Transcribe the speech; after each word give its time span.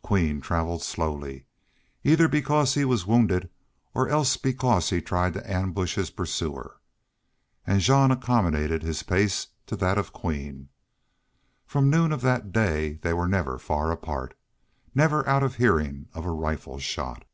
Queen 0.00 0.40
traveled 0.40 0.82
slowly, 0.82 1.44
either 2.04 2.26
because 2.26 2.72
he 2.72 2.86
was 2.86 3.06
wounded 3.06 3.50
or 3.92 4.08
else 4.08 4.38
because 4.38 4.88
he 4.88 5.02
tried 5.02 5.34
to 5.34 5.46
ambush 5.52 5.94
his 5.96 6.08
pursuer, 6.08 6.80
and 7.66 7.82
Jean 7.82 8.10
accommodated 8.10 8.82
his 8.82 9.02
pace 9.02 9.48
to 9.66 9.76
that 9.76 9.98
of 9.98 10.10
Queen. 10.10 10.70
From 11.66 11.90
noon 11.90 12.12
of 12.12 12.22
that 12.22 12.50
day 12.50 12.94
they 13.02 13.12
were 13.12 13.28
never 13.28 13.58
far 13.58 13.90
apart, 13.92 14.32
never 14.94 15.28
out 15.28 15.42
of 15.42 15.56
hearing 15.56 16.08
of 16.14 16.24
a 16.24 16.30
rifle 16.32 16.78
shot. 16.78 17.26